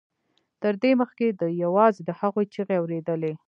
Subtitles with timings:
[0.61, 3.33] تر دې مخکې ده یوازې د هغوی چیغې اورېدلې